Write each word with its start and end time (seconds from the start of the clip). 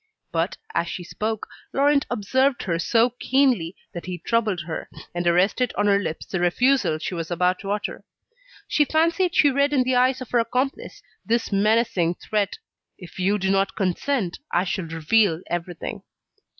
But, 0.31 0.57
as 0.73 0.87
she 0.87 1.03
spoke, 1.03 1.45
Laurent 1.73 2.07
observed 2.09 2.63
her 2.63 2.79
so 2.79 3.11
keenly, 3.19 3.75
that 3.93 4.07
he 4.07 4.17
troubled 4.17 4.61
her, 4.61 4.89
and 5.13 5.27
arrested 5.27 5.73
on 5.77 5.85
her 5.85 5.99
lips 5.99 6.25
the 6.25 6.39
refusal 6.39 6.97
she 6.97 7.13
was 7.13 7.29
about 7.29 7.59
to 7.59 7.69
utter. 7.69 8.03
She 8.67 8.83
fancied 8.83 9.35
she 9.35 9.51
read 9.51 9.73
in 9.73 9.83
the 9.83 9.93
eyes 9.95 10.19
of 10.19 10.31
her 10.31 10.39
accomplice, 10.39 11.03
this 11.23 11.51
menacing 11.51 12.15
threat: 12.15 12.57
"If 12.97 13.19
you 13.19 13.37
do 13.37 13.51
not 13.51 13.75
consent, 13.75 14.39
I 14.51 14.63
shall 14.63 14.85
reveal 14.85 15.39
everything." 15.45 16.01